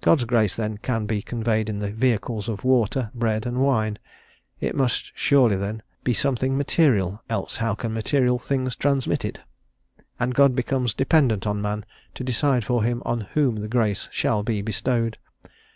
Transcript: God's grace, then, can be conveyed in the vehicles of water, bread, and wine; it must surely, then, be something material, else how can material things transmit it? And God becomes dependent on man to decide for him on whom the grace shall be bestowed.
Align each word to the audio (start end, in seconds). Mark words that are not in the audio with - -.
God's 0.00 0.26
grace, 0.26 0.54
then, 0.54 0.78
can 0.78 1.06
be 1.06 1.22
conveyed 1.22 1.68
in 1.68 1.80
the 1.80 1.90
vehicles 1.90 2.48
of 2.48 2.62
water, 2.62 3.10
bread, 3.16 3.46
and 3.46 3.58
wine; 3.58 3.98
it 4.60 4.76
must 4.76 5.10
surely, 5.16 5.56
then, 5.56 5.82
be 6.04 6.14
something 6.14 6.56
material, 6.56 7.20
else 7.28 7.56
how 7.56 7.74
can 7.74 7.92
material 7.92 8.38
things 8.38 8.76
transmit 8.76 9.24
it? 9.24 9.40
And 10.20 10.36
God 10.36 10.54
becomes 10.54 10.94
dependent 10.94 11.48
on 11.48 11.60
man 11.60 11.84
to 12.14 12.22
decide 12.22 12.64
for 12.64 12.84
him 12.84 13.02
on 13.04 13.22
whom 13.32 13.56
the 13.56 13.66
grace 13.66 14.08
shall 14.12 14.44
be 14.44 14.62
bestowed. 14.62 15.18